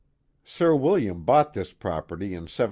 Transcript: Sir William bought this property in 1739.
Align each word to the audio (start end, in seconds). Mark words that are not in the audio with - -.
Sir 0.43 0.75
William 0.75 1.21
bought 1.21 1.53
this 1.53 1.73
property 1.73 2.33
in 2.33 2.45
1739. 2.49 2.59